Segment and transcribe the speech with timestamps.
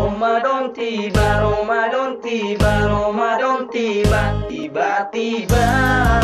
[0.00, 5.66] Ramadan tiba, Ramadan tiba, Ramadan tiba, tiba-tiba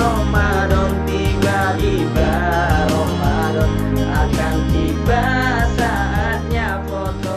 [0.01, 2.33] Ramadan tiba, tiba
[2.89, 5.25] Ramadan akan tiba
[5.77, 7.37] saatnya foto.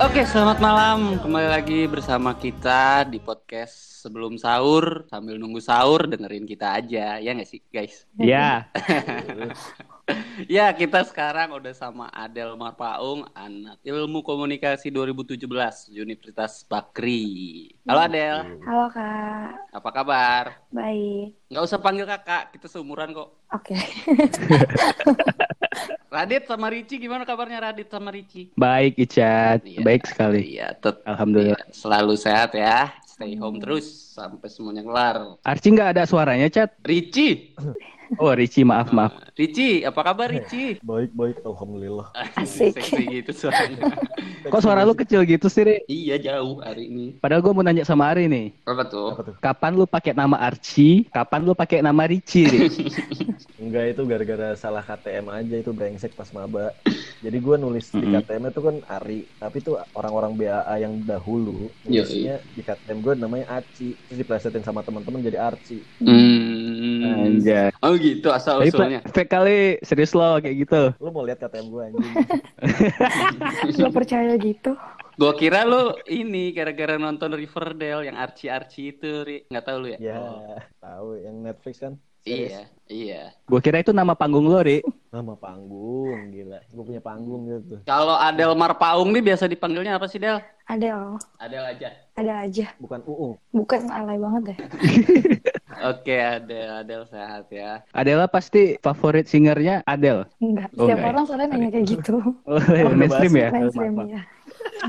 [0.00, 1.20] Oke, selamat malam.
[1.20, 7.30] Kembali lagi bersama kita di podcast sebelum sahur sambil nunggu sahur dengerin kita aja ya
[7.36, 8.08] nggak sih guys?
[8.16, 8.72] Ya,
[10.46, 15.40] ya kita sekarang udah sama Adel Marpaung, anak ilmu komunikasi 2017
[15.90, 17.72] Universitas Bakri.
[17.88, 20.44] Halo Adel, Halo kak, apa kabar?
[20.68, 21.32] baik.
[21.48, 23.28] Nggak usah panggil kakak, kita seumuran kok.
[23.48, 23.74] Oke,
[26.14, 28.50] Radit sama Ricci gimana kabarnya Radit sama Ricci?
[28.54, 30.40] baik Icat, Iya, baik sekali.
[30.54, 30.74] Iya,
[31.06, 31.58] Alhamdulillah.
[31.58, 32.92] iya, selalu sehat ya.
[33.06, 35.38] Stay home terus sampai semuanya kelar.
[35.42, 36.74] Arci nggak ada suaranya, Cat?
[36.82, 37.54] Ricci,
[38.18, 39.12] Oh, Ricci, maaf, maaf.
[39.34, 40.78] Ricci, apa kabar Ricci?
[40.84, 42.10] Baik, baik, alhamdulillah.
[42.38, 42.78] Asik.
[42.78, 43.90] Seksi gitu suaranya.
[44.52, 45.76] Kok suara lu kecil gitu sih, Ri?
[45.88, 47.16] iya jauh hari ini.
[47.18, 48.52] Padahal gue mau nanya sama Ari nih.
[48.68, 49.16] Apa tuh?
[49.16, 49.34] Apa tuh?
[49.40, 51.08] Kapan lu pakai nama Arci?
[51.08, 52.60] Kapan lu pakai nama Ricci, Ri?
[53.64, 56.76] Enggak itu gara-gara salah KTM aja itu brengsek pas maba.
[57.24, 58.04] Jadi gua nulis di.
[58.04, 63.14] KTM itu kan Ari, tapi itu orang-orang BAA yang dahulu Iya, nulisnya di KTM gue
[63.16, 65.80] namanya Aci, terus diplesetin sama teman-teman jadi Arci.
[66.04, 67.24] Hmm.
[67.24, 67.72] Anjay.
[67.80, 69.00] Oh gitu asal Tapi usulnya.
[69.06, 70.82] fake kali, serius lo kayak gitu.
[71.00, 72.12] Lu mau lihat KTM gue anjing?
[73.80, 74.72] gak percaya gitu.
[75.14, 79.36] Gua kira lu ini gara-gara nonton Riverdale yang Archie-Archie itu, Ri.
[79.46, 79.98] Nggak tahu lu ya?
[80.02, 81.94] ya, Oh, tahu yang Netflix kan?
[82.24, 83.36] Iya, iya.
[83.44, 84.82] Gue kira itu nama panggung lo, Ri.
[85.12, 86.58] Nama panggung, gila.
[86.66, 87.78] Gue punya panggung gitu.
[87.84, 90.40] Kalau Adel Marpaung nih biasa dipanggilnya apa sih, Del?
[90.64, 91.88] Ada, Adel aja.
[92.16, 92.66] ada aja.
[92.80, 93.36] Bukan Uung.
[93.52, 94.58] Bukan alay banget deh.
[95.82, 97.82] Oke, Adel, Adel sehat ya.
[97.90, 100.26] Adela pasti favorit singernya Adele.
[100.38, 100.70] Enggak.
[100.74, 101.10] Oh, Setiap enggak ya?
[101.10, 102.14] orang soalnya nanya kayak gitu.
[102.46, 103.48] Oh, mainstream ya?
[103.50, 104.22] Mainstream ya.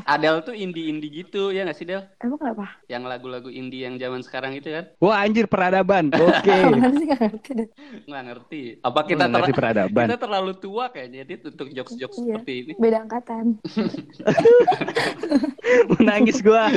[0.03, 2.03] Adel tuh indie-indie gitu, ya nggak sih, Del?
[2.19, 2.67] Emang kenapa?
[2.87, 4.91] Yang lagu-lagu indie yang zaman sekarang itu kan?
[4.99, 6.11] Wah, anjir peradaban.
[6.15, 6.51] Oke.
[6.51, 7.67] Apaan sih gak ngerti deh.
[8.03, 8.61] Nggak ngerti.
[8.83, 10.05] Apa kita, ngerti ter- peradaban.
[10.07, 12.25] kita terlalu tua kayaknya, Dit, untuk jokes-jokes Iya.
[12.39, 12.71] seperti ini.
[12.75, 13.45] Beda angkatan.
[15.95, 16.71] Menangis gua.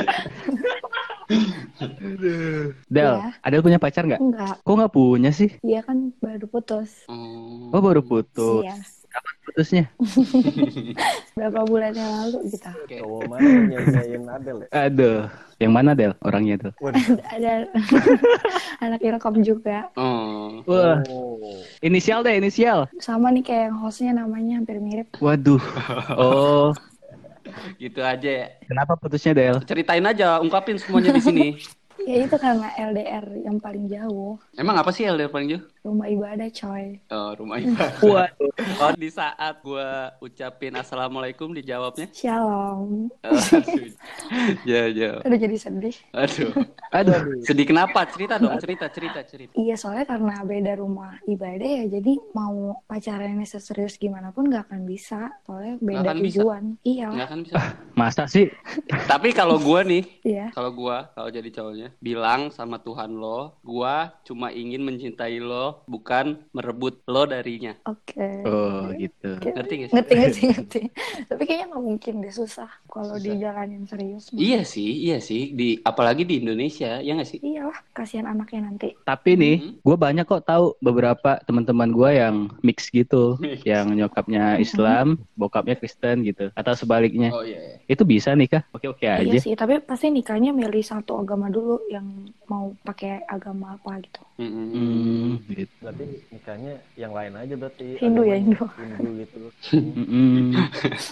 [1.79, 3.31] Del, Iya.
[3.41, 4.19] Adel punya pacar nggak?
[4.19, 4.55] Enggak.
[4.61, 5.49] Kok nggak punya sih?
[5.61, 7.07] Dia kan baru putus.
[7.07, 7.71] Oh.
[7.71, 8.65] Oh baru putus.
[8.65, 8.75] Iya.
[9.41, 9.89] Putusnya?
[11.37, 12.69] Berapa bulan yang lalu gitu.
[12.69, 12.97] Oke.
[13.01, 13.49] Cowok mana
[14.05, 14.67] yang Adel ya?
[14.85, 15.19] Aduh,
[15.57, 16.73] yang mana Del orangnya tuh?
[16.77, 17.17] Waduh.
[17.33, 17.65] Ada
[18.79, 19.89] anak ilkom juga.
[19.97, 20.61] Oh.
[20.63, 21.57] Wah, Oh.
[21.81, 22.85] inisial deh inisial.
[23.01, 25.09] Sama nih kayak yang hostnya namanya hampir mirip.
[25.17, 25.57] Waduh.
[26.13, 26.69] Oh,
[27.77, 28.47] Gitu aja ya.
[28.65, 29.57] kenapa putusnya Del?
[29.65, 31.47] Ceritain aja, ungkapin semuanya di sini.
[32.07, 34.39] Ya itu karena LDR yang paling jauh.
[34.55, 35.63] Emang apa sih LDR paling jauh?
[35.79, 36.99] Rumah ibadah coy.
[37.07, 38.03] Oh, rumah ibadah.
[38.03, 38.51] Waduh.
[38.77, 42.11] Oh, di saat gua ucapin assalamualaikum dijawabnya.
[42.11, 43.07] Shalom.
[43.23, 43.87] Oh, aduh.
[44.69, 45.23] ya, ya.
[45.23, 45.95] Udah jadi sedih.
[46.11, 46.51] Aduh.
[46.91, 47.19] Aduh.
[47.41, 48.03] Sedih kenapa?
[48.05, 49.55] Cerita dong, cerita, cerita, cerita.
[49.55, 54.83] Iya soalnya karena beda rumah ibadah ya jadi mau pacarannya seserius gimana pun gak akan
[54.83, 56.35] bisa soalnya beda akan bisa.
[56.35, 56.63] tujuan.
[56.81, 57.29] Iya Nggak lah.
[57.29, 57.55] kan bisa.
[57.95, 58.51] Masa sih?
[59.05, 60.51] Tapi kalau gua nih, Iya.
[60.51, 66.45] kalau gua kalau jadi cowoknya bilang sama Tuhan lo, gua cuma ingin mencintai lo, bukan
[66.51, 67.73] merebut lo darinya.
[67.83, 68.45] Oke.
[68.45, 69.29] Oh gitu.
[69.35, 69.49] Oke.
[69.51, 69.95] Ngerti gak sih?
[69.95, 70.81] Ngerti ngerti ngerti.
[71.25, 74.29] Tapi kayaknya nggak mungkin deh susah kalau dijalanin serius.
[74.31, 75.51] Iya sih, iya sih.
[75.51, 77.39] Di apalagi di Indonesia, ya nggak sih?
[77.39, 78.93] Iyalah kasihan anaknya nanti.
[79.01, 79.71] Tapi nih, Mhm.
[79.81, 83.61] gue banyak kok tahu beberapa teman-teman gue yang mix gitu, Mix.
[83.63, 87.29] yang nyokapnya Islam, bokapnya Kristen gitu, atau sebaliknya.
[87.31, 87.57] Oh iya.
[87.57, 87.75] iya.
[87.85, 88.63] Itu bisa nikah?
[88.71, 89.25] Oke-oke aja.
[89.25, 92.05] Iya sih, tapi pasti nikahnya milih satu agama dulu yang
[92.45, 94.21] mau pakai agama apa gitu.
[94.39, 94.67] Mm-mm.
[94.71, 95.73] Hmm, gitu.
[95.79, 97.87] Berarti nikahnya yang lain aja berarti.
[97.97, 98.35] Hindu ya.
[98.35, 98.63] Hindu.
[98.71, 99.37] Hindu gitu.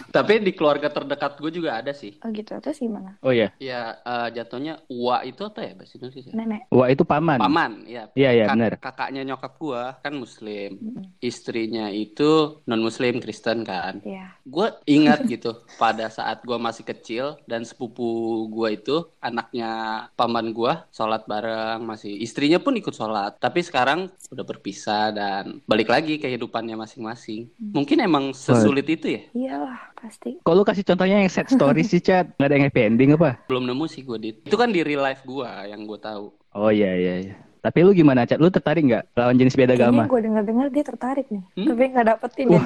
[0.09, 2.17] Tapi di keluarga terdekat gue juga ada sih.
[2.21, 3.15] Oh gitu, terus gimana?
[3.19, 6.31] Oh ya, Ya eh, jatuhnya Uwa itu apa ya bahasa Indonesia?
[6.31, 6.61] Nenek.
[6.69, 7.37] wah itu paman.
[7.37, 8.07] Paman, ya.
[8.13, 8.71] Iya iya Kak- benar.
[8.79, 10.77] kakaknya nyokap gua kan muslim.
[10.77, 12.29] Mm, Istrinya itu
[12.63, 13.99] non muslim Kristen kan.
[14.01, 14.37] Iya.
[14.43, 18.05] Gue ingat gitu pada saat gua masih kecil dan sepupu
[18.47, 19.69] gua itu anaknya
[20.13, 24.07] paman gua sholat bareng masih istrinya pun ikut sholat tapi sekarang
[24.37, 30.37] udah berpisah dan balik lagi kehidupannya masing-masing mungkin emang sesulit itu ya Iyalah, pasti.
[30.37, 32.29] Lu kasih contohnya yang sad story sih, Chat?
[32.37, 33.41] Nggak ada yang happy ending apa?
[33.45, 36.69] belum nemu sih gue dit itu kan di real life gua yang gue tahu Oh
[36.69, 37.35] iya iya iya.
[37.57, 38.37] Tapi lu gimana, Chat?
[38.37, 40.03] Lu tertarik nggak lawan jenis beda Kayaknya agama?
[40.07, 41.43] gue denger-denger dia tertarik nih.
[41.53, 41.67] Hmm?
[41.67, 42.61] Tapi nggak dapetin ya.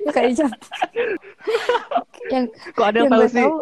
[0.00, 0.52] Dia kayak Icat.
[2.30, 2.44] yang
[2.76, 3.42] Kok ada yang yang tahu gue sih?
[3.42, 3.54] tahu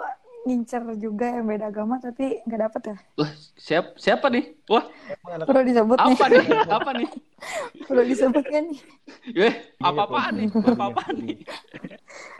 [0.49, 2.97] ngincer juga yang beda agama tapi nggak dapet ya.
[3.15, 4.57] Wah, siap, siapa nih?
[4.67, 4.89] Wah,
[5.45, 6.09] Perlu disebut nih.
[6.09, 6.45] apa nih?
[6.67, 7.09] Apa nih?
[7.85, 8.81] Perlu disebut kan nih.
[9.47, 10.49] Eh, apa-apaan nih?
[10.51, 11.39] Apa-apaan nih?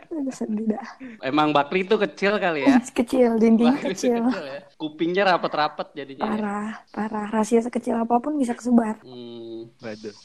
[0.09, 0.85] Aduh, sedih dah.
[1.21, 2.81] Emang Bakri itu kecil kali ya.
[2.97, 4.23] Kecil, dindingnya Bakri itu kecil.
[4.25, 4.59] ya.
[4.75, 6.25] Kupingnya rapet-rapet jadinya.
[6.25, 6.29] ya.
[6.33, 7.27] Parah, parah.
[7.29, 8.97] Rahasia sekecil apa pun bisa kesebar.
[9.05, 9.69] Hmm.
[9.77, 10.15] Waduh.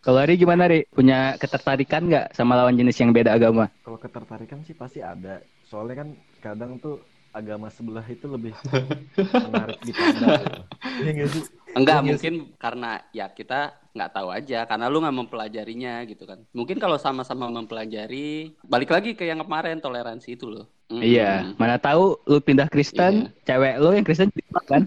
[0.00, 0.88] Kalau Ari gimana Ri?
[0.88, 3.68] Punya ketertarikan nggak sama lawan jenis yang beda agama?
[3.84, 5.40] Kalau ketertarikan sih pasti ada.
[5.68, 6.08] Soalnya kan
[6.40, 7.00] kadang tuh
[7.30, 8.52] agama sebelah itu lebih
[9.46, 10.42] menarik dipandang.
[10.42, 10.60] gitu.
[11.00, 11.24] Iya?
[11.70, 16.42] Enggak, Iya mungkin karena ya kita nggak tahu aja karena lu nggak mempelajarinya gitu kan.
[16.50, 20.66] Mungkin kalau sama-sama mempelajari, balik lagi ke yang kemarin toleransi itu loh.
[20.90, 21.02] Mm.
[21.02, 24.34] Iya, mana tahu lu pindah Kristen, cewek lu yang Kristen
[24.66, 24.82] kan?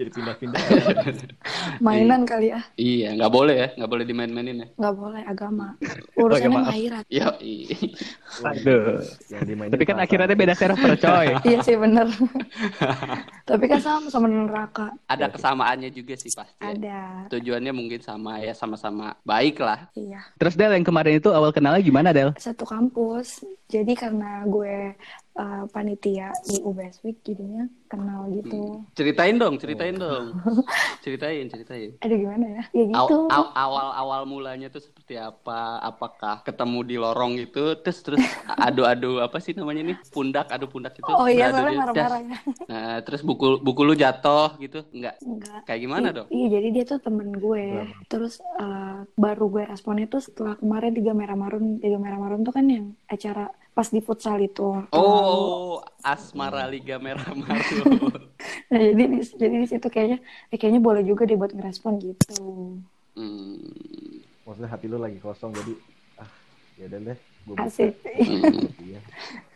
[0.00, 0.60] Jadi pindah-pindah.
[1.84, 2.64] Mainan kali ya.
[2.80, 4.68] Iya, nggak boleh ya, nggak boleh dimain-mainin ya.
[4.80, 5.76] Nggak boleh agama.
[6.16, 6.60] Urusannya Agama.
[6.64, 7.04] mah akhirat.
[7.20, 7.26] Iya,
[8.40, 9.04] Aduh.
[9.28, 11.36] yang dimainin Tapi kan akhiratnya beda server coy.
[11.44, 12.08] Iya sih bener.
[13.44, 14.88] Tapi kan sama sama neraka.
[15.04, 16.56] ada kesamaannya juga sih pasti.
[16.56, 16.72] ya.
[16.72, 17.00] Ada.
[17.36, 19.84] Tujuannya mungkin sama ya, sama-sama baik lah.
[19.92, 20.24] Iya.
[20.40, 22.32] Terus Del yang kemarin itu awal kenalnya gimana Del?
[22.40, 23.44] Satu kampus.
[23.68, 24.96] Jadi karena gue
[25.36, 28.86] uh, panitia di UBS Week jadinya kenal gitu.
[28.94, 30.38] Ceritain dong, ceritain dong.
[31.04, 31.96] Ceritain, ceritain.
[32.04, 32.62] Aduh gimana ya?
[32.70, 33.16] Ya Aw- gitu.
[33.26, 35.80] aw- awal-awal mulanya tuh seperti apa?
[35.82, 39.96] Apakah ketemu di lorong itu terus terus adu-adu apa sih namanya nih?
[40.12, 41.10] Pundak, adu pundak itu.
[41.10, 42.38] Oh iya, soalnya marah-marah ya.
[42.68, 44.86] Nah, terus buku buku lu jatuh gitu?
[44.94, 45.18] Enggak.
[45.24, 45.60] Enggak.
[45.66, 46.26] Kayak gimana I- dong?
[46.30, 47.64] Iya, jadi dia tuh temen gue.
[48.06, 51.80] Terus uh, baru gue responnya tuh setelah kemarin Tiga Merah Marun.
[51.82, 53.50] Tiga Merah Marun tuh kan yang acara
[53.80, 54.68] pas di futsal itu.
[54.84, 57.80] Lalu- Oh, Asmara Liga Merah Maru.
[58.68, 62.78] Nah, jadi di, jadi di situ kayaknya eh, kayaknya boleh juga deh buat ngerespon gitu.
[63.12, 63.58] Hmm.
[64.44, 65.72] Maksudnya hati lu lagi kosong jadi
[66.16, 66.30] ah
[66.76, 67.18] ya udah deh.
[67.42, 67.92] Gue Asik.
[68.78, 69.00] Iya.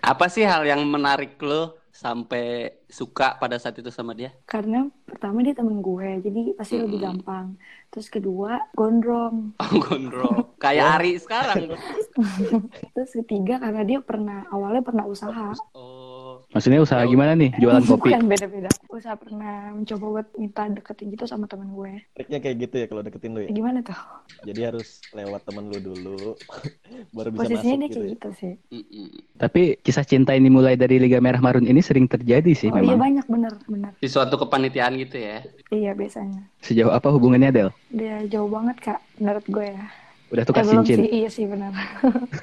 [0.01, 4.35] Apa sih hal yang menarik lo sampai suka pada saat itu sama dia?
[4.45, 7.07] Karena pertama dia temen gue, jadi pasti lebih Hmm.
[7.15, 7.47] gampang.
[7.89, 9.55] Terus kedua gondrong.
[9.57, 10.59] Oh, gondrong.
[10.59, 11.71] Kayak Ari sekarang.
[12.95, 15.51] Terus ketiga karena dia pernah awalnya pernah usaha.
[15.75, 16.43] Oh.
[16.55, 17.51] Maksudnya usaha gimana nih?
[17.63, 18.15] Jualan kopi?
[18.15, 18.71] Bukan beda-beda.
[18.87, 22.07] Usaha pernah mencoba buat minta deketin gitu sama temen gue.
[22.15, 23.51] Triknya kayak gitu ya kalau deketin lu ya.
[23.51, 23.99] Gimana tuh?
[24.47, 26.39] Jadi harus lewat temen lu dulu
[27.17, 27.99] baru bisa Posisinya masuk dia gitu.
[27.99, 28.15] kayak ya.
[28.15, 28.53] gitu sih.
[28.71, 29.09] Mm-mm.
[29.35, 32.95] Tapi kisah cinta ini mulai dari Liga Merah Marun ini sering terjadi sih Oh iya
[32.95, 33.03] memang.
[33.11, 33.93] banyak bener bener.
[33.99, 35.43] Di suatu kepanitiaan gitu ya.
[35.75, 36.47] Iya biasanya.
[36.63, 37.71] Sejauh apa hubungannya Del?
[37.91, 39.87] Dia jauh banget kak menurut gue ya.
[40.29, 40.97] Udah tukar Eh, belum cincin?
[41.01, 41.73] sih, iya sih benar.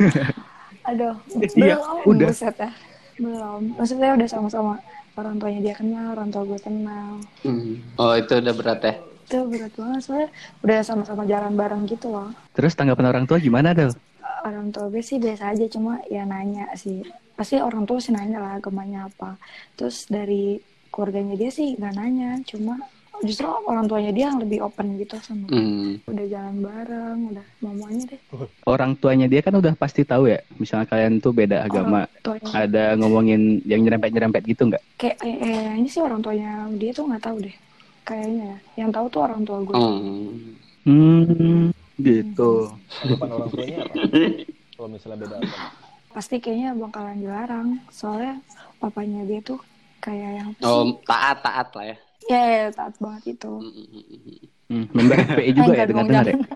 [0.89, 1.13] Aduh,
[1.56, 2.28] Iya, belum, udah.
[2.30, 2.72] buset ya.
[3.16, 3.62] Belum.
[3.78, 4.74] Maksudnya udah sama-sama
[5.13, 7.22] orang tuanya dia kenal, orang tua gue kenal.
[7.44, 7.78] Hmm.
[7.95, 8.94] Oh, itu udah berat ya.
[9.24, 10.30] Itu berat banget soalnya
[10.60, 12.33] udah sama-sama jalan bareng gitu loh.
[12.51, 13.94] Terus tanggapan orang tua gimana Del?
[14.42, 17.06] Orang tua gue sih biasa aja, cuma ya nanya sih.
[17.33, 19.38] Pasti orang tua sih nanya lah agamanya apa.
[19.75, 20.57] Terus dari
[20.89, 22.81] keluarganya dia sih nggak nanya, cuma
[23.21, 25.45] justru orang tuanya dia yang lebih open gitu sama.
[25.50, 26.01] Hmm.
[26.06, 28.21] Udah jalan bareng, udah semuanya deh.
[28.65, 30.41] Orang tuanya dia kan udah pasti tahu ya.
[30.57, 32.06] Misalnya kalian tuh beda agama.
[32.51, 34.83] Ada ngomongin yang nyerempet-nyerempet gitu nggak?
[34.97, 37.56] kayak eh, eh, kayaknya sih orang tuanya dia tuh nggak tahu deh
[38.01, 40.57] kayaknya ya yang tahu tuh orang tua gue Hmm.
[40.81, 42.69] Hmm, gitu.
[43.01, 43.94] Tanggapan orang tuanya apa?
[44.77, 45.68] Kalau misalnya beda agama.
[46.12, 48.41] pasti kayaknya bakalan dilarang soalnya
[48.77, 49.62] papanya dia tuh
[49.97, 50.50] kayak yang?
[50.59, 51.97] Oh, taat-taat lah ya.
[52.31, 54.86] Ya, ya, ya, taat banget itu Hmm, hmm, hmm, hmm.
[54.95, 56.38] Member FPI juga ya dengar-dengar ya?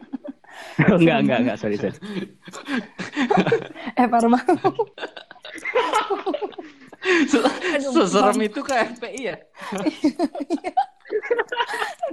[0.75, 1.95] Oh, enggak, enggak, enggak, sorry, sorry.
[3.99, 4.55] eh parah banget
[7.95, 9.35] Seserem itu ke FPI ya?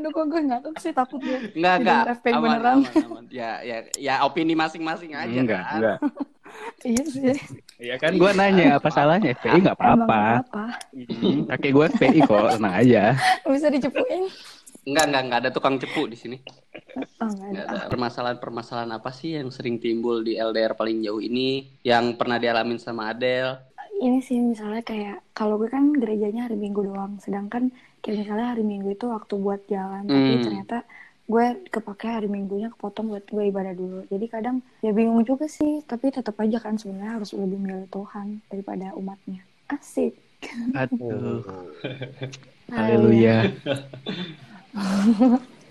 [0.03, 2.03] Aduh kok gue nggak tahu sih takut gue Enggak, enggak.
[2.03, 3.25] Dibilang FPI Aman, beneran aman, aman.
[3.31, 5.79] Ya, ya, ya opini masing-masing aja Enggak, kan.
[5.79, 5.99] enggak.
[6.85, 7.35] iya sih
[7.79, 10.03] Iya kan gua nanya apa salahnya FPI apa-apa.
[10.03, 13.03] nggak apa Hmm, Kakek gua FPI kok, tenang aja.
[13.45, 14.27] bisa dicepuin
[14.83, 16.37] Enggak, enggak, enggak ada tukang cepu di sini.
[17.17, 17.89] oh nggak Enggak ada ada.
[17.89, 21.49] Permasalahan-permasalahan apa sih yang sering timbul di LDR paling jauh ini
[21.81, 23.71] yang pernah dialamin sama Adele?
[23.97, 27.71] ini sih misalnya kayak kalau gue kan gerejanya hari Minggu doang, sedangkan
[28.03, 30.45] kayak misalnya hari Minggu itu waktu buat jalan, tapi Hmm.
[30.45, 30.77] ternyata
[31.23, 34.03] gue kepake hari Minggunya kepotong buat gue ibadah dulu.
[34.11, 38.43] Jadi kadang ya bingung juga sih, tapi tetap aja kan sebenarnya harus lebih milih Tuhan
[38.51, 39.41] daripada umatnya.
[39.71, 40.19] Asik.
[40.75, 41.47] Aduh.
[42.75, 43.47] Haleluya.
[43.47, 45.39] Haleluya.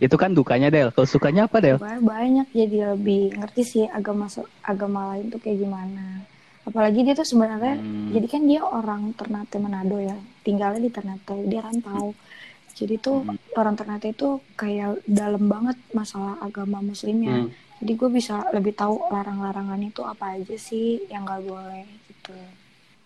[0.00, 0.88] Itu kan dukanya Del.
[0.96, 1.76] Kalau sukanya apa Del?
[1.80, 4.32] Banyak jadi lebih ngerti sih agama
[4.64, 6.24] agama lain tuh kayak gimana.
[6.60, 8.12] Apalagi dia tuh sebenarnya Hmm.
[8.12, 12.12] jadi kan dia orang Ternate Manado ya tinggalnya di Ternate dia rantau
[12.70, 13.36] jadi tuh Hmm.
[13.56, 17.50] orang Ternate itu kayak dalam banget masalah agama muslimnya Hmm.
[17.80, 22.36] jadi gue bisa lebih tahu larang-larangannya itu apa aja sih yang gak boleh gitu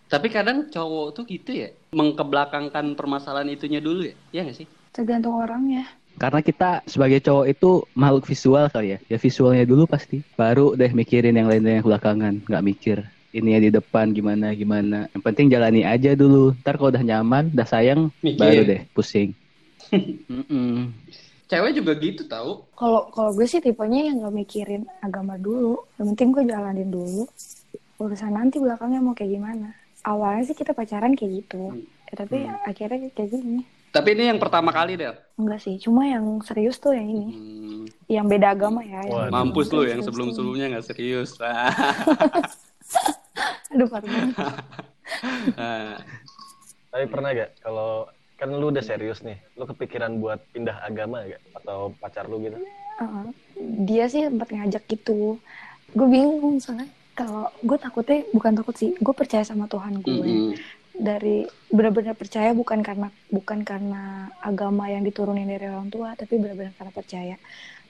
[0.05, 4.67] Tapi kadang cowok tuh gitu ya, mengkebelakangkan permasalahan itunya dulu ya, Iya nggak sih?
[4.91, 8.99] tergantung orangnya Karena kita sebagai cowok itu makhluk visual kali ya.
[9.11, 10.23] Ya visualnya dulu pasti.
[10.39, 12.39] Baru deh mikirin yang lainnya yang belakangan.
[12.47, 12.97] Nggak mikir
[13.35, 15.11] ini ya di depan gimana gimana.
[15.11, 16.55] Yang penting jalani aja dulu.
[16.63, 18.39] Ntar kalau udah nyaman, udah sayang, Mikir.
[18.39, 19.35] baru deh pusing.
[21.45, 22.63] Cewek juga gitu tahu.
[22.79, 25.83] Kalau kalau gue sih tipenya yang gak mikirin agama dulu.
[25.99, 27.27] Yang penting gue jalanin dulu.
[28.01, 29.75] Urusan nanti belakangnya mau kayak gimana.
[30.07, 31.75] Awalnya sih kita pacaran kayak gitu.
[32.09, 33.61] Ya, tapi akhirnya kayak gini.
[33.95, 35.15] Tapi ini yang pertama kali Del.
[35.39, 37.29] Enggak sih, cuma yang serius tuh yang ini.
[37.31, 39.07] Hmm, Yang beda agama ya.
[39.07, 41.39] yang mampus lu yang sebelum-sebelumnya nggak serius.
[43.75, 44.35] Aduh, parah banget.
[45.59, 45.99] Ah,
[46.95, 48.07] Tapi pernah gak kalau
[48.39, 51.43] kan lu udah serius nih, lu kepikiran buat pindah agama gak?
[51.59, 52.59] Atau pacar lu gitu?
[52.95, 53.27] Heeh.
[53.83, 55.43] dia sih sempat ngajak gitu.
[55.91, 56.87] Gue bingung soalnya
[57.19, 60.15] kalau gue takutnya bukan takut sih, gue percaya sama Tuhan gue.
[60.23, 60.55] mm-mm.
[60.95, 61.43] dari
[61.75, 66.93] benar-benar percaya bukan karena bukan karena agama yang diturunin dari orang tua tapi benar-benar karena
[66.95, 67.37] percaya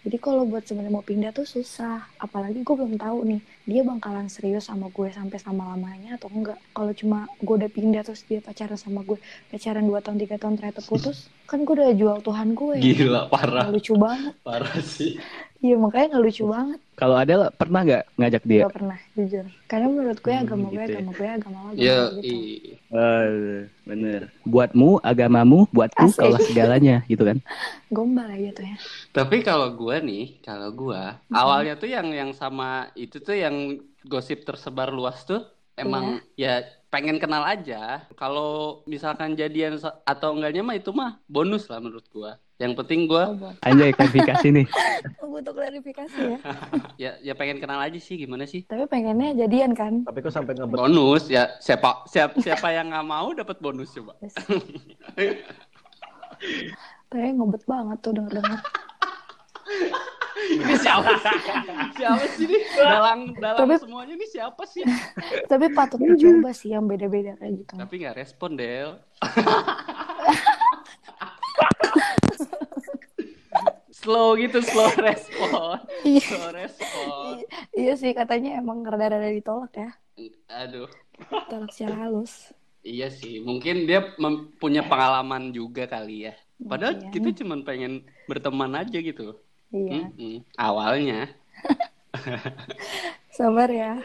[0.04, 2.04] jadi kalau buat sebenarnya mau pindah tuh susah.
[2.20, 6.60] Apalagi gue belum tahu nih dia bakalan serius sama gue sampai sama lamanya atau enggak.
[6.76, 9.16] Kalau cuma gue udah pindah terus dia pacaran sama gue
[9.48, 13.72] pacaran 2 tahun tiga tahun ternyata putus kan gue udah jual Tuhan gue Gila parah,
[13.72, 14.36] lucu banget.
[14.44, 15.16] Parah sih.
[15.64, 18.62] Iya makanya nggak lucu banget Kalau ada pernah nggak ngajak dia?
[18.62, 20.98] gak pernah jujur karena menurut gue Hmm, agama gue gitu ya.
[20.98, 22.36] agama gue agama lo Ya, lo gitu
[22.92, 24.20] Waduh, bener.
[24.46, 26.18] Buatmu, agamamu, buatku, Asik.
[26.18, 27.38] kaulah segalanya, gitu kan?
[27.94, 28.76] gombal aja tuh ya
[29.14, 31.00] Tapi kalau gua nih, kalau gua
[31.38, 32.64] awalnya tuh yang yang sama
[33.02, 33.56] itu tuh yang
[34.10, 35.38] gosip tersebar luas tuh
[35.74, 38.06] emang ya pengen kenal aja.
[38.14, 42.38] Kalau misalkan jadian atau enggaknya mah itu mah bonus lah menurut gua.
[42.54, 44.66] Yang penting gua oh, Anjay, klarifikasi nih.
[45.34, 46.38] butuh klarifikasi ya
[47.02, 48.62] ya ya pengen kenal aja sih gimana sih?
[48.70, 50.06] Tapi pengennya jadian kan?
[50.06, 54.14] Tapi kok sampai ngebet Bonus ya siapa siapa siapa yang nggak mau dapat bonus coba.
[57.10, 58.60] Tapi ngebet banget tuh denger-denger.
[60.44, 61.36] Ini siapa sih?
[61.96, 62.62] siapa sih nih?
[62.76, 64.82] Dalam dalam Tapi- semuanya nih siapa sih?
[65.46, 67.72] Tapi patut dicoba sih yang beda-beda kayak gitu.
[67.78, 68.90] Tapi nggak respon Del.
[73.94, 75.80] slow gitu, slow respon.
[76.04, 76.20] Iya.
[76.28, 77.34] Slow respon.
[77.72, 79.90] Iya sih katanya emang rada-rada ditolak ya.
[80.52, 80.90] Aduh.
[81.48, 82.52] Tolak secara halus.
[82.84, 84.04] Iya sih, mungkin dia
[84.60, 86.34] punya pengalaman juga kali ya.
[86.60, 87.12] Padahal Mungkin.
[87.16, 89.40] kita cuma pengen berteman aja gitu.
[89.74, 90.06] Iya.
[90.06, 90.36] Mm-mm.
[90.54, 91.20] Awalnya.
[93.36, 93.98] Sabar ya.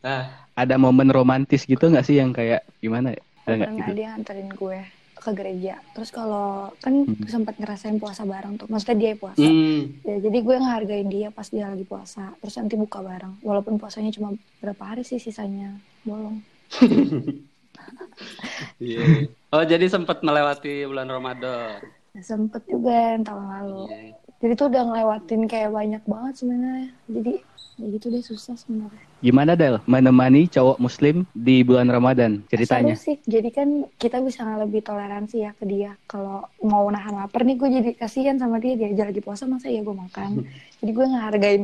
[0.00, 3.22] Ah, Ada momen romantis gitu nggak sih yang kayak gimana ya?
[3.44, 3.92] Ada Pernah gitu?
[3.92, 4.78] dia nganterin gue
[5.16, 5.74] ke gereja.
[5.92, 7.26] Terus kalau kan Hmm.
[7.26, 8.70] sempat ngerasain puasa bareng tuh.
[8.70, 9.42] Maksudnya dia puasa.
[9.42, 10.06] hmm.
[10.06, 12.32] Ya, jadi gue ngehargain dia pas dia lagi puasa.
[12.38, 13.34] Terus nanti buka bareng.
[13.42, 15.74] Walaupun puasanya cuma berapa hari sih sisanya.
[16.02, 16.38] Bolong.
[18.78, 19.28] Iya.
[19.48, 21.84] Oh, jadi sempat melewati bulan Ramadan.
[22.22, 23.82] Sempet juga yang tahun lalu.
[23.90, 24.14] Iya.
[24.36, 26.90] Jadi tuh udah ngelewatin kayak banyak banget sebenarnya.
[27.08, 27.34] Jadi
[27.76, 29.04] ya gitu deh susah sebenarnya.
[29.24, 32.92] Gimana Del menemani cowok muslim di bulan Ramadan ceritanya?
[32.96, 33.16] Seru sih.
[33.24, 35.96] Jadi kan kita bisa lebih toleransi ya ke dia.
[36.04, 38.76] Kalau mau nahan lapar nih gue jadi kasihan sama dia.
[38.76, 40.44] Dia aja lagi puasa masa ya gue makan.
[40.84, 41.62] Jadi gue ngehargain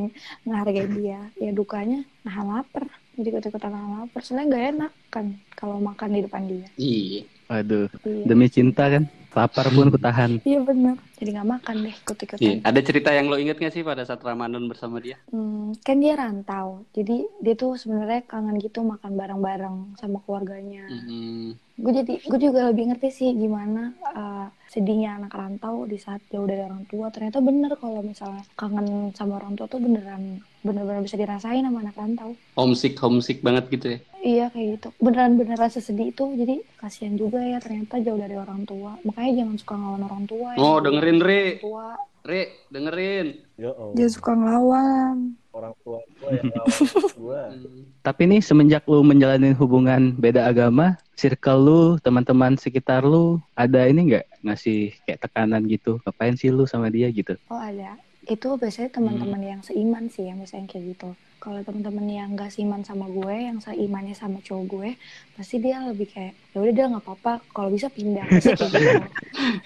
[0.49, 1.21] ngehargain dia.
[1.37, 2.88] Ya dukanya nahan lapar.
[3.21, 4.21] Jadi ikut-ikutan nahan lapar.
[4.25, 6.68] Soalnya gak enak kan kalau makan di depan dia.
[6.80, 7.21] Iya.
[7.52, 10.41] Waduh, Iya, demi cinta kan, lapar pun kutahan.
[10.45, 10.97] iya bener.
[11.17, 12.43] Jadi gak makan deh ikut-ikutan.
[12.43, 12.57] Iya.
[12.67, 15.17] Ada cerita yang lo inget gak sih pada saat Ramadan bersama dia?
[15.31, 16.83] Hmm, kan dia rantau.
[16.93, 20.85] Jadi dia tuh sebenarnya kangen gitu makan bareng-bareng sama keluarganya.
[20.91, 21.57] Hmm.
[21.73, 26.45] gue jadi gue juga lebih ngerti sih gimana uh, sedihnya anak rantau di saat jauh
[26.45, 31.19] dari orang tua ternyata bener kalau misalnya kangen sama orang tua tuh beneran bener-bener bisa
[31.19, 33.99] dirasain sama anak rantau Homesick, homesick banget gitu ya.
[34.23, 38.62] iya kayak gitu beneran beneran sesedih itu jadi kasihan juga ya ternyata jauh dari orang
[38.62, 40.59] tua makanya jangan suka ngelawan orang tua ya.
[40.62, 41.42] Oh, dengerin Re.
[41.42, 41.87] orang tua
[42.23, 43.35] Re, dengerin.
[43.59, 45.16] Ya Allah, jangan suka ngelawan
[45.50, 47.42] orang tua gue yang gue.
[47.52, 47.87] Hmm.
[48.02, 54.11] Tapi nih semenjak lu menjalani hubungan beda agama, circle lu, teman-teman sekitar lu, ada ini
[54.11, 55.99] nggak ngasih kayak tekanan gitu?
[56.02, 57.35] Ngapain sih lu sama dia gitu?
[57.50, 61.11] oh ada itu biasanya teman-teman yang seiman sih yang biasanya kayak gitu.
[61.43, 64.88] Kalau teman-teman yang gak seiman sama gue yang seimannya sama cowok gue
[65.35, 67.43] pasti dia lebih kayak ya udah dia nggak apa-apa.
[67.50, 68.23] Kalau bisa pindah.
[68.31, 68.67] Kayak gitu.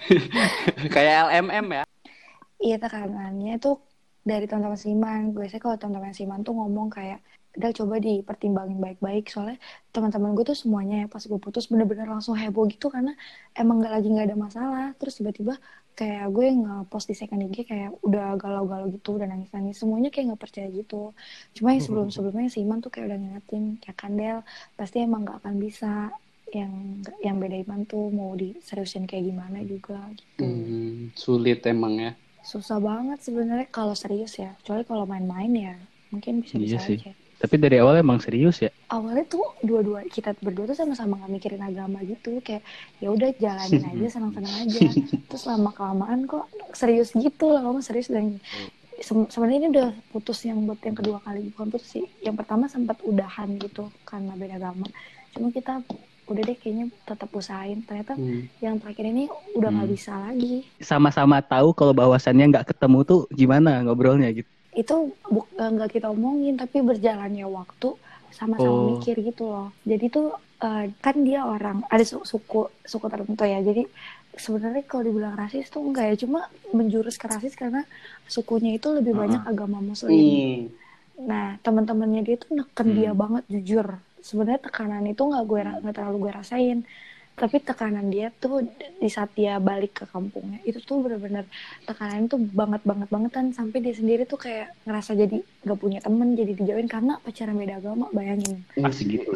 [0.95, 1.83] Kayak LMM ya.
[2.57, 3.77] iya tekanannya tuh
[4.25, 5.21] dari teman-teman seiman.
[5.37, 7.21] Biasanya kalau teman-teman seiman tuh ngomong kayak
[7.57, 9.29] udah coba dipertimbangin baik-baik.
[9.29, 9.61] Soalnya
[9.93, 13.13] teman-teman gue tuh semuanya ya pas gue putus bener-bener langsung heboh gitu karena
[13.53, 14.87] emang gak lagi nggak ada masalah.
[14.97, 15.61] Terus tiba-tiba
[15.97, 20.41] kayak gue nge-post di second IG kayak udah galau-galau gitu udah nangis-nangis semuanya kayak nggak
[20.45, 21.17] percaya gitu
[21.57, 24.37] cuma yang sebelum-sebelumnya si Iman tuh kayak udah ngingetin kayak kandel
[24.77, 26.13] pasti emang nggak akan bisa
[26.55, 30.47] yang yang beda iman tuh mau diseriusin kayak gimana juga gitu.
[30.47, 32.11] Hmm, sulit emang ya.
[32.39, 34.55] Susah banget sebenarnya kalau serius ya.
[34.63, 35.75] Kecuali kalau main-main ya
[36.07, 37.26] mungkin bisa-bisa Iya sih.
[37.37, 38.73] Tapi dari awal emang serius ya.
[38.89, 42.65] Awalnya tuh dua-dua kita berdua tuh sama-sama gak mikirin agama gitu kayak
[42.97, 44.79] ya udah jalanin aja senang-senang aja.
[45.29, 48.41] Terus lama kelamaan kok serius gitu lama serius dan
[48.97, 52.05] se- sebenarnya ini udah putus yang buat yang kedua kali bukan putus sih.
[52.25, 54.89] Yang pertama sempat udahan gitu karena beda agama.
[55.29, 55.85] Cuma kita
[56.27, 57.85] udah deh kayaknya tetap usahain.
[57.85, 58.49] Ternyata Hmm.
[58.59, 59.95] yang terakhir ini udah nggak Hmm.
[59.95, 60.65] bisa lagi.
[60.81, 64.49] Sama-sama tahu kalau bahwasannya nggak ketemu tuh gimana ngobrolnya gitu.
[64.77, 64.95] Itu
[65.57, 67.89] eh, nggak kita omongin tapi berjalannya waktu
[68.29, 68.85] sama-sama Oh.
[68.93, 69.67] mikir gitu loh.
[69.83, 70.27] Jadi tuh
[70.61, 73.59] eh, kan dia orang ada su- suku suku tertentu ya.
[73.59, 73.83] Jadi
[74.37, 76.15] sebenarnya kalau dibilang rasis tuh enggak ya.
[76.23, 77.81] Cuma menjurus ke rasis karena
[78.29, 80.13] sukunya itu lebih banyak agama muslim.
[80.13, 80.61] Hmm.
[81.17, 83.17] nah teman-temannya dia tuh neken dia Hmm.
[83.17, 83.87] banget jujur.
[84.21, 86.77] Sebenarnya tekanan itu nggak gue nggak terlalu gue rasain
[87.37, 88.65] tapi tekanan dia tuh
[88.97, 91.45] di saat dia balik ke kampungnya itu tuh bener-bener
[91.85, 93.53] tekanan itu banget banget bangetan.
[93.53, 97.77] Sampai dia sendiri tuh kayak ngerasa jadi gak punya temen jadi dijauhin karena pacaran beda
[97.77, 98.65] agama bayangin.
[98.73, 99.29] Pasti gitu.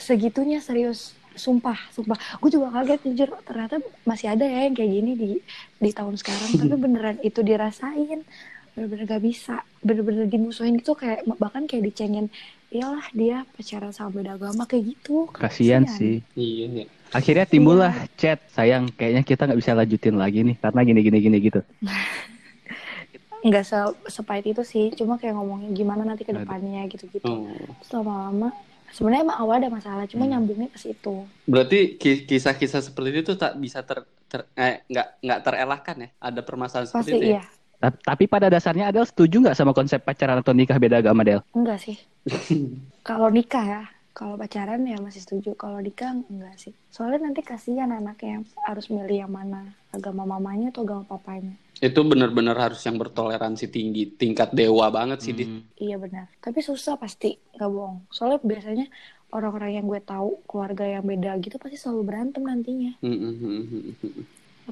[0.00, 1.12] segitunya serius.
[1.36, 2.16] Sumpah sumpah.
[2.40, 3.28] Gue juga kaget jujur.
[3.44, 5.30] Ternyata masih ada ya yang kayak gini di
[5.76, 6.56] di tahun sekarang.
[6.56, 8.24] Tapi beneran itu dirasain.
[8.72, 9.60] Bener-bener gak bisa.
[9.84, 12.32] Bener-bener dimusuhin gitu kayak bahkan kayak dicengin
[12.72, 15.28] iyalah dia pacaran sama beda agama kayak gitu.
[15.36, 16.24] Kasian sih.
[16.32, 16.86] Iya, iya.
[17.14, 21.36] Akhirnya timbullah chat, sayang kayaknya kita nggak bisa lanjutin lagi nih karena gini gini gini
[21.40, 21.60] gitu.
[23.46, 23.78] nggak se
[24.10, 27.46] sepahit itu sih cuma kayak ngomongin gimana nanti ke depannya gitu-gitu Oh.
[27.78, 28.50] terus lama-lama
[28.90, 30.34] sebenarnya emang awal ada masalah cuma Hmm.
[30.34, 35.40] nyambungnya ke situ Berarti ki- kisah-kisah seperti itu tak bisa ter, ter- eh, nggak nggak
[35.46, 36.08] terelakkan ya?
[36.18, 37.34] Ada permasalahan seperti pasti itu ya?
[37.38, 37.42] iya
[37.76, 41.40] Ta- Tapi pada dasarnya Adel setuju nggak sama konsep pacaran atau nikah beda agama Del?
[41.54, 41.96] enggak sih
[43.06, 43.82] kalau nikah ya
[44.16, 49.28] kalau pacaran ya masih setuju kalau nikah enggak sih soalnya nanti kasihan anaknya harus milih
[49.28, 54.88] yang mana agama mamanya atau agama papanya Itu benar-benar harus yang bertoleransi tinggi, tingkat dewa
[54.88, 55.44] banget sih, Dit.
[55.44, 55.68] Hmm.
[55.76, 58.88] iya benar tapi susah pasti nggak bohong soalnya biasanya
[59.36, 62.96] orang-orang yang gue tahu keluarga yang beda gitu pasti selalu berantem nantinya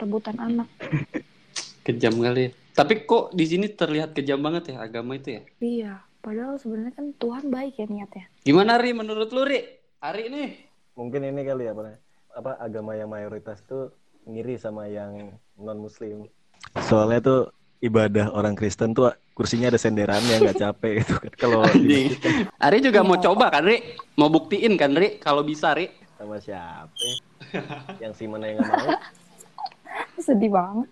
[0.00, 0.72] rebutan anak
[1.84, 2.50] Kejam kali ya.
[2.72, 5.42] Tapi kok di sini terlihat kejam banget ya agama itu ya?
[5.60, 9.60] iya padahal sebenarnya kan Tuhan baik ya niatnya Gimana Ri menurut lu Ri?
[10.00, 10.48] Ari nih.
[10.96, 12.00] Mungkin ini kali ya, apa,
[12.32, 13.92] apa agama yang mayoritas tuh
[14.24, 16.28] ngiri sama yang non muslim.
[16.80, 17.40] Soalnya tuh
[17.80, 21.32] ibadah orang Kristen tuh kursinya ada senderannya nggak capek gitu kan.
[21.36, 22.16] Kalau Anjing.
[22.60, 23.96] Ari juga mau coba kan Ri?
[24.16, 25.20] Mau buktiin kan Ri?
[25.20, 25.88] Kalau bisa Ri.
[26.14, 26.88] sama siapa?
[28.00, 28.90] yang si mana yang nggak mau?
[30.26, 30.88] sedih banget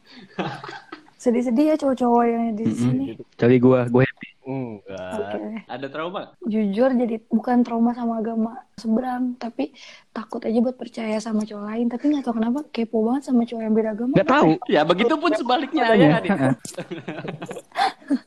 [1.18, 4.28] sedih-sedih ya cowok-cowok yang di sini Kecuali gue, gue happy.
[4.42, 5.14] Enggak.
[5.14, 5.38] Oke.
[5.70, 6.22] Ada trauma?
[6.42, 9.70] jujur jadi bukan trauma sama agama seberang tapi
[10.10, 13.62] takut aja buat percaya sama cowok lain tapi nggak tahu kenapa kepo banget sama cowok
[13.62, 14.50] yang beda agama Nggak tahu.
[14.66, 16.22] Ya begitu pun sebaliknya ya kan?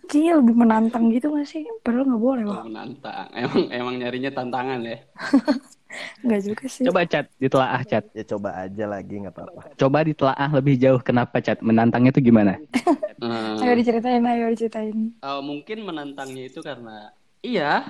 [0.08, 3.28] Kayaknya lebih menantang gitu gak sih padahal nggak boleh Oh, menantang.
[3.36, 4.97] Emang emang nyarinya tantangan ya.
[6.24, 8.04] nggak juga sih Coba chat, ditelaah chat.
[8.12, 9.62] Ya coba aja lagi nggak apa-apa.
[9.78, 12.60] Coba ditelaah lebih jauh kenapa chat menantangnya itu gimana?
[13.16, 17.88] Eh, ayo diceritain ayo diceritain eh, mungkin menantangnya itu karena iya.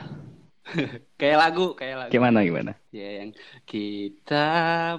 [1.15, 2.11] kayak lagu, kayak lagu.
[2.11, 2.71] Gimana gimana?
[2.91, 3.31] Ya yang
[3.67, 4.47] kita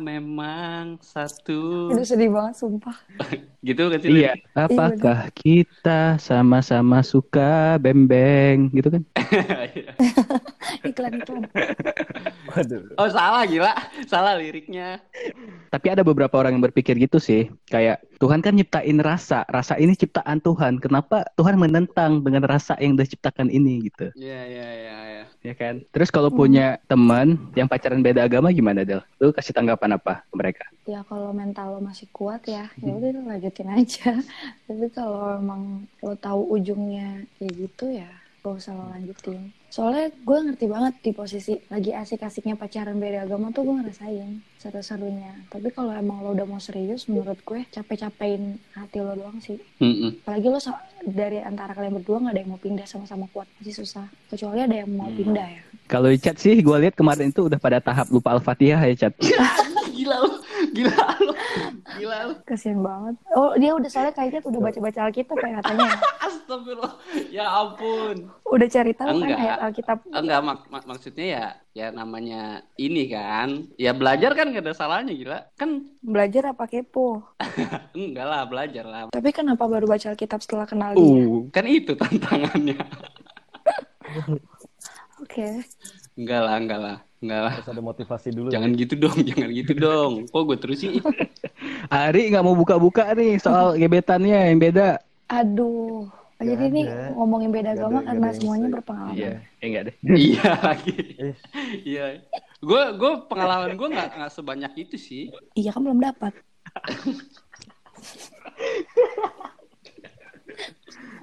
[0.01, 1.89] memang satu.
[1.93, 2.93] itu sedih banget sumpah
[3.67, 4.11] Gitu kan sih?
[4.13, 4.33] Iya.
[4.55, 9.03] Apakah kita sama-sama suka bembeng gitu kan?
[10.89, 11.43] iklan iklan
[12.55, 12.95] Waduh.
[12.95, 13.75] Oh salah gila,
[14.07, 15.03] salah liriknya.
[15.75, 19.99] Tapi ada beberapa orang yang berpikir gitu sih, kayak Tuhan kan nyiptain rasa, rasa ini
[19.99, 20.79] ciptaan Tuhan.
[20.79, 24.97] Kenapa Tuhan menentang dengan rasa yang udah ciptakan ini gitu, Iya iya iya.
[25.07, 25.25] Ya.
[25.43, 25.83] ya kan?
[25.91, 29.03] Terus kalau punya teman yang pacaran beda agama gimana Del?
[29.19, 30.65] Lu kasih tanggapan apa ke mereka?
[30.87, 34.23] ya kalau mental lo masih kuat ya ya udah lo lanjutin aja
[34.71, 38.11] tapi kalau emang lo tahu ujungnya kayak gitu ya
[38.47, 43.53] gak usah lo lanjutin soalnya gue ngerti banget di posisi lagi asik-asiknya pacaran beda agama
[43.53, 48.99] tuh gue ngerasain seru-serunya tapi kalau emang lo udah mau serius menurut gue capek-capekin hati
[48.99, 50.25] lo doang sih Mm-mm.
[50.25, 53.77] apalagi lo sa- dari antara kalian berdua nggak ada yang mau pindah sama-sama kuat masih
[53.77, 55.19] susah kecuali ada yang mau Hmm.
[55.19, 58.83] pindah ya Kalau di chat sih, gue lihat kemarin itu udah pada tahap lupa al-fatihah
[58.83, 59.15] ya chat.
[59.95, 61.33] Gila lu, gila lu,
[61.97, 62.35] gila lu.
[62.43, 65.89] kasian banget oh dia udah soalnya kayaknya udah baca-baca alkitab ya katanya
[66.27, 66.93] Astagfirullah,
[67.29, 68.17] ya ampun.
[68.45, 69.39] udah cari tahu kan Enggak.
[69.39, 72.43] ayat alkitab Enggak mak- mak- maksudnya ya ya namanya
[72.75, 73.71] ini kan.
[73.77, 75.39] Ya belajar kan gak ada salahnya gila.
[75.55, 77.23] Kan belajar apa kepo
[77.95, 79.03] enggak lah belajar lah.
[79.09, 82.75] tapi kenapa baru baca alkitab setelah kenal dia Uh, Kan itu tantangannya.
[85.23, 85.47] oke
[86.17, 86.97] Enggak lah, enggak lah.
[87.17, 87.53] Enggak lah.
[87.55, 88.49] Harus ada motivasi dulu.
[88.49, 90.13] Jangan gitu dong, jangan gitu dong.
[90.27, 91.01] Kok gue terus sih?
[91.89, 95.01] Ari nggak mau buka-buka nih soal gebetannya yang beda.
[95.27, 96.07] Aduh.
[96.37, 96.83] Nggak Jadi ini
[97.17, 99.17] ngomongin beda Nggak agama ada- karena semuanya berpengalaman.
[99.17, 99.95] Iya, eh enggak deh.
[100.15, 100.97] iya lagi.
[101.83, 102.05] Iya.
[102.59, 105.25] Gue gue pengalaman gue nggak nggak sebanyak itu sih.
[105.55, 106.37] Iya kan belum dapat.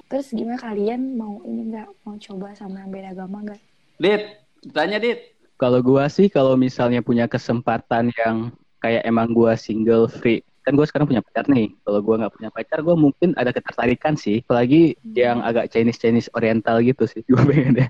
[0.08, 3.62] Terus gimana kalian mau ini nggak mau coba sama yang beda agama nggak?
[3.96, 4.24] Dit,
[4.70, 5.34] tanya Dit.
[5.58, 10.88] Kalau gua sih kalau misalnya punya kesempatan yang kayak emang gua single free kan gue
[10.88, 11.76] sekarang punya pacar nih.
[11.84, 14.40] Kalau gua nggak punya pacar gua mungkin ada ketertarikan sih.
[14.48, 17.90] Apalagi yang agak Chinese Chinese Oriental gitu sih gue pengen deh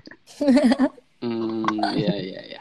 [1.24, 1.64] Hmm,
[1.96, 2.60] iya iya iya.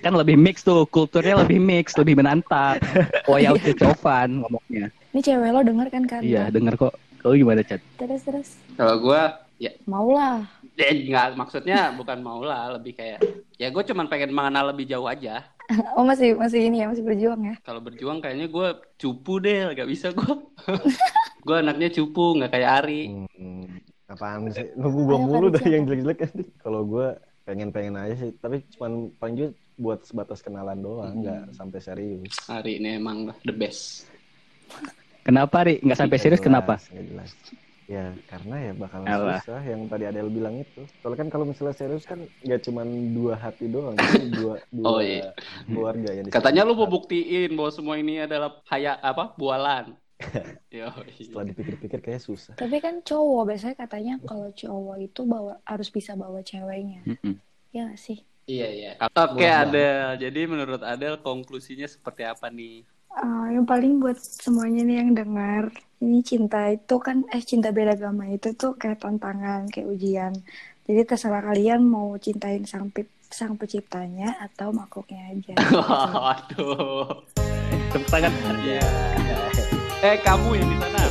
[0.00, 2.78] kan lebih mix tuh kulturnya lebih mix lebih menantang.
[3.26, 4.86] Oh ya udah covan ngomongnya.
[5.10, 6.20] Ini cewek lo denger kan kan?
[6.22, 6.94] iya denger kok.
[7.18, 7.82] Kalau gimana chat?
[7.98, 8.48] Terus terus.
[8.78, 9.22] Kalau gue
[9.58, 9.72] ya.
[9.90, 10.46] Mau lah.
[10.76, 13.22] Eh, nggak maksudnya bukan mau lah lebih kayak
[13.54, 15.44] ya gue cuman pengen mengenal lebih jauh aja.
[15.96, 17.54] Oh masih masih ini ya masih berjuang ya?
[17.64, 18.68] Kalau berjuang kayaknya gue
[19.00, 20.34] cupu deh, nggak bisa gue.
[21.48, 23.02] gue anaknya cupu, nggak kayak Ari.
[23.32, 23.64] Hmm,
[24.04, 24.68] apaan sih?
[24.76, 25.72] Nunggu gua Ayo, mulu siapa?
[25.72, 26.32] yang jelek-jelek kan.
[26.60, 31.80] Kalau gua pengen-pengen aja sih, tapi cuman paling juga buat sebatas kenalan doang, nggak sampai
[31.80, 32.32] serius.
[32.44, 34.04] Ari ini emang the best.
[35.24, 37.30] kenapa ri nggak sampai serius jelas, kenapa nggak jelas.
[37.84, 39.40] Ya karena ya bakalan Alah.
[39.44, 40.88] susah yang tadi Adel bilang itu.
[41.04, 45.00] Soalnya kan kalau misalnya serius kan nggak cuman dua hati doang, tapi dua dua Oh,
[45.04, 45.36] iya.
[45.68, 49.92] keluarga yang Katanya lu mau buktiin bahwa semua ini adalah haya apa bualan.
[50.72, 50.88] Yo,
[51.20, 52.56] Setelah dipikir-pikir kayak susah.
[52.56, 57.04] Tapi kan cowok biasanya katanya kalau cowok itu bawa harus bisa bawa ceweknya.
[57.04, 57.36] Mm-mm.
[57.74, 58.18] Ya nggak sih?
[58.44, 58.92] Iya iya.
[59.00, 62.84] Oke Wah, Adel, jadi menurut Adel konklusinya seperti apa nih?
[63.14, 65.70] Ah, yang paling buat semuanya nih yang dengar,
[66.02, 70.34] ini cinta itu kan, eh cinta beda agama itu tuh kayak tantangan, kayak ujian.
[70.82, 75.54] Jadi terserah kalian mau cintain sang, pi- sang penciptanya atau makhluknya aja.
[76.26, 77.22] Waduh.
[77.94, 78.34] tepuk tangan
[78.66, 78.82] Iya.
[80.02, 81.02] Eh kamu yang di sana.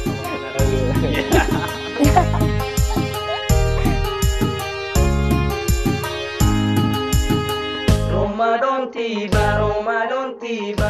[8.11, 10.82] Ramadan tiba, Ramadan tiba.